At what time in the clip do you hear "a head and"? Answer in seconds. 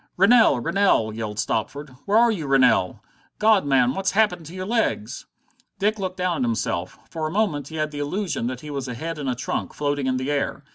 8.87-9.29